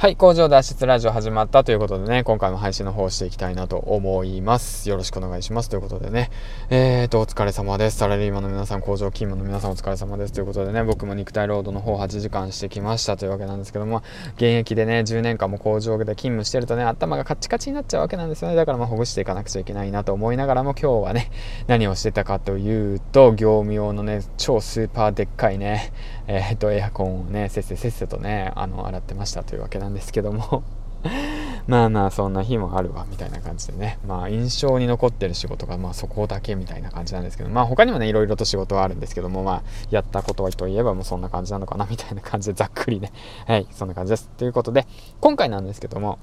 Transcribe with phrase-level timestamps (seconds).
[0.00, 4.88] はい、工場脱出ラジオ始まったということでね、今回も配信の方をしていきたいなと思います。
[4.88, 5.68] よろしくお願いします。
[5.68, 6.30] ということでね、
[6.70, 7.96] えーと、お疲れ様です。
[7.96, 10.32] サラリーマンの皆さん、工場勤務の皆さんお疲れ様です。
[10.32, 14.04] ということでね、僕も肉体労働の方8時間してきましたというわけなんですけども、
[14.36, 18.54] 現役でね、10年間も工場で勤務してるとね、頭がカチカチになっちゃうわけなんですよね。
[18.54, 21.32] だからまあほぐしていかなくちゃいけないなと思いながらも、今日はね、
[21.66, 25.92] 何をしてたかというと、業務用のね、超スーパーでっかいね、
[26.30, 30.62] えーと、エアコンをね、せっせせっせとね、あの、洗ってましたというわけなんですけども、
[31.66, 33.98] まあまあそんな日もあるわみたいな感じでね。
[34.06, 37.50] まあ印象に残ってる仕事がまあそこだけみたいな感じなんですけど。
[37.50, 39.42] まあ他にもねいろいろと仕事はあるんですけども。
[39.42, 43.12] まあやったことはといえばもうそんな感じなのかなみたいな感じでざっくりね。
[43.46, 44.28] はいそんな感じです。
[44.36, 44.86] ということで
[45.20, 46.18] 今回なんですけども。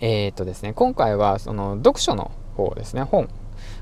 [0.00, 3.28] えー、っとですね今回はその読書の方ですね本。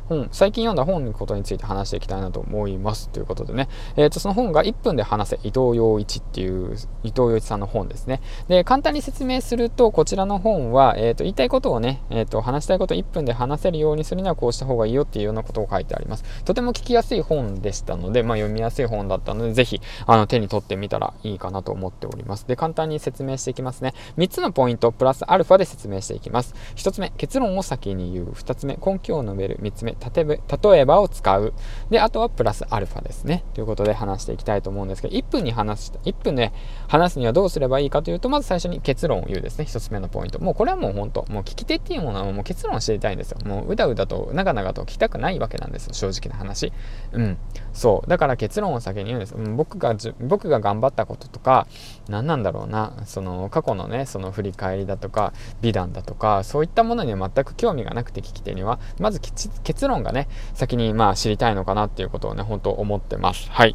[0.08, 3.08] 本、最近読んだ本のことについて話していきたいなと思います。
[3.10, 8.20] ということでね、えっ、ー、と、その本が1分で話せ、伊藤洋一っていう伊藤洋一さんの本ですね。
[8.48, 16.24] で、簡単に説明すると、こちらの本は、えっ、ー、と、言いたいことをね、えっ、ー、と、話したいことを1分で話せるようにするにはこうした方がいいよっていうようなことを書いてあります。
[16.44, 22.46] とても聞きやすい本でしたので、まあ、読みやすい本だったので、ぜひ、あの、手に取ってみたらいいかなと思っております。
[22.46, 23.94] で、簡単に説明していきますね。
[24.18, 26.54] 3つのポイント、プラスアルファで説明していきます。
[26.76, 28.30] 1つ目、結論を先に言う。
[28.30, 29.58] 2つ目、根拠を述べる。
[29.62, 31.52] 3つ目、例え例えばを使う。
[31.90, 33.44] で、あとはプラスアルファですね。
[33.54, 36.52] ということで話していきたいと思うんですけど、1分に話した、1分で
[36.88, 39.64] 話すにはどうすればいいかというと、まず最初に結論を言うですね。
[39.64, 40.38] 1つ目のポイント。
[40.40, 43.38] もうこれはもう本当、もう聞き手っていうものはもう結論を知りたいんですよ。
[43.44, 45.94] もううだうだと長々と聞きたくないわけなんですよ。
[45.94, 46.72] 正直な話。
[47.12, 47.38] うん。
[47.72, 48.10] そう。
[48.10, 49.34] だから結論を先に言うんです。
[49.34, 51.66] うん、僕が僕が頑張ったこととか、
[52.08, 63.50] 何なんだろうな、その過去のね、その振り返りだとか、美談だとか、そういったものには全く興味がなくて聞き手には、まず結論がね、先にまあ知りたいのかなっていうことをね、本当思ってます。
[63.50, 63.74] はい。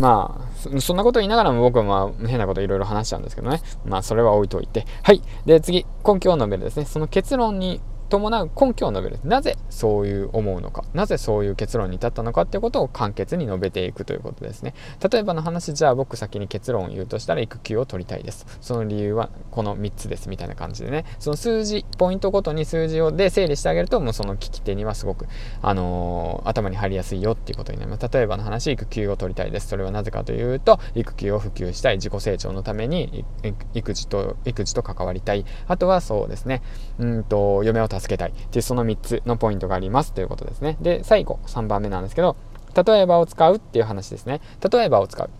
[0.00, 3.60] まあ、そんなこと言いながらも僕はまあ変なこといろいろ話しちゃうんですけどね。
[3.84, 4.86] まあそれは置いといて。
[5.02, 5.22] はい。
[5.46, 6.84] で次、根拠を述べるですね。
[6.84, 9.18] その結論に伴う根拠を述べる。
[9.24, 10.84] なぜそういう思うのか。
[10.94, 14.74] なぜそういう結論に至ったのかっていうことを簡潔に述べていくということですね。
[15.10, 18.46] 例えばの話じゃあ僕先に結論を言うとしたら育休を取りたいです。
[18.60, 21.04] その理由はこの3つですみたいな感じでね。
[21.18, 25.26] その数字ポイントごとに数字をで整理してあげるともうその聞き手にはすごく、
[25.62, 28.08] あのー、頭に入りやすいよっていうことになります。
[28.12, 29.68] 例えばの話育休を取りたいです。
[29.68, 31.94] それはなぜかというと育休を普及したい。
[32.04, 33.24] 自己成長のために
[33.72, 35.44] 育児と育児と関わりたい。
[35.66, 36.62] あとはそうですね。
[36.98, 40.76] うんと嫁を助けたいっていうその3つのポイントがありますということですね。
[40.80, 42.36] で、最後、3番目なんですけど、
[42.86, 44.40] 例えばを使うっていう話ですね。
[44.70, 45.30] 例えばを使う。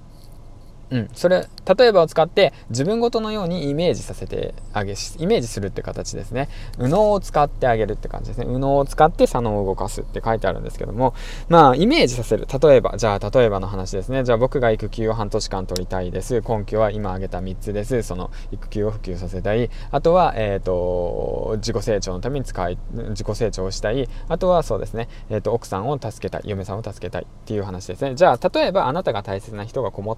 [0.91, 6.49] うん、それ例えばを使って自分ごとのようにイメージさせてあげイメージするって形ですね。
[6.79, 8.47] 右脳を使ってあげるって感じですね。
[8.47, 11.15] 右脳を使って左脳を動かすって書いてあるんですけども
[11.49, 12.47] まあイメージさせる。
[12.47, 14.25] 例えばじゃあ例えばの話ですね。
[14.25, 16.43] じゃあ僕が育休を半年間取りたいです。
[16.47, 18.03] 根拠は今挙げた3つです。
[18.03, 19.71] その育休を普及させたい。
[19.91, 24.09] あとはえっ、ー、と自己成長のために使い自己成長をしたい。
[24.29, 25.09] あとはそうですね。
[25.31, 26.43] えっ、ー、と奥さんを助けたい。
[26.45, 28.15] 嫁さんを助けたいっていう話ですね。
[28.15, 30.17] じゃあ例えばあなたが大切な人が困っ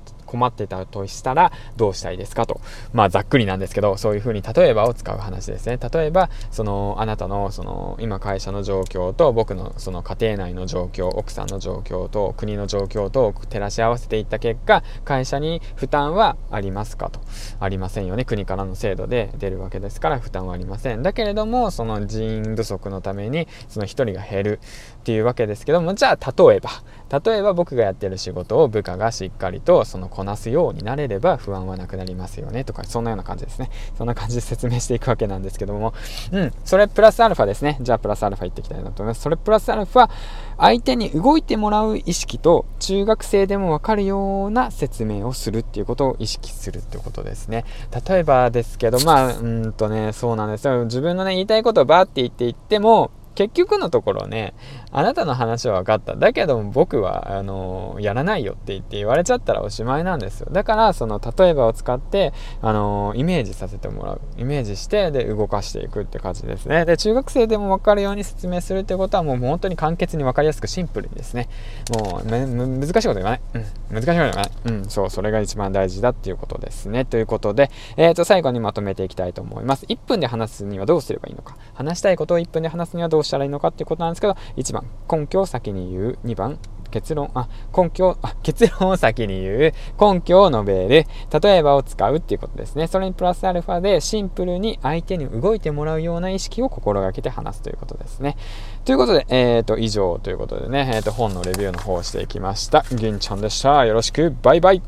[0.52, 2.60] てってたとしたらどうしたいですかと。
[2.92, 5.78] まあざっくりなんですけど、そういうふうに例えばを使う話ですね。
[5.78, 17.20] 例えば、そのあなたのその今会社の状況と僕のその家庭内の状況、奥さんの状況と国の状況と照らし合わせていった結果、会社に負担はありますかと。
[17.60, 18.24] ありませんよね。
[18.24, 21.02] 国からの制度で出るわけですから負担はありません。
[21.02, 24.60] だけれども、その人員不足のためにその1人が減る
[25.00, 26.70] っていうわけですけども、じゃあ例えば、
[27.10, 33.70] 例えば僕がやってる仕事を部下がしっかりとそのこなすようになれれば不安はなくなりますよねとかそんなような感じですね。
[33.96, 35.94] そんな感じで説明していくわけなんですけども。
[36.32, 36.52] うん。
[36.64, 37.78] それプラスアルファですね。
[37.80, 39.22] じゃあプラスアルファいっていきたいなと思います。
[39.22, 40.10] それプラスアルファ
[40.58, 47.64] 相手に動いてもらう意識と中学生でもわかるような説明をするっていうことを意識するってことですね。
[48.08, 50.84] 例えばですけどまあうんとねそうなんですよ。
[50.84, 54.54] 自分のね言いたいことをバーって言って言っても結局のところね
[54.90, 56.16] あなたの話は分かった。
[56.16, 60.48] だけども僕はあのやらないよって言って言われちゃったらおしまいなんですよ。
[60.50, 62.32] だからその例えばを使って
[62.62, 64.20] あのイメージさせてもらう。
[64.38, 66.84] イメージしてで動かしていくって感じですね。
[66.86, 71.48] で中学生でも分かるように説明するってことはもう本当に簡潔に分かりやすくシンプルにですね。
[71.90, 73.64] もう難しいこと言わない、うん、
[73.94, 74.50] 難しいこと言わない。
[74.64, 74.84] うん。
[74.88, 77.04] そうそれが一番大事だっていうことですね。
[77.04, 79.84] ということでえ、ー、と最後にまとめていきたいと思います。
[79.86, 81.56] 1分で話すにはどうすればいいのか。
[81.74, 86.58] 話したいことを1分で話すにはどうしたらいいのかっていうことなんですけど1番根拠を先に言う2番
[86.90, 91.04] 結論、あ、根拠、あ、結論を先に言う、根拠を述べる、
[91.42, 92.86] 例えばを使うっていうことですね。
[92.86, 98.36] それにプラスアルファでシンプルに相手に動いてもらうような意識を心がけて話すということですね。
[98.84, 102.84] ということで、えっ、ー、と、以上ということでね、えっ、ー、と、本のレビューの方をしていきました。
[102.92, 103.84] 銀ちゃんでした。
[103.84, 104.82] よろしく、バイバイ。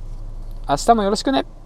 [0.68, 1.57] 明日もよろしくね。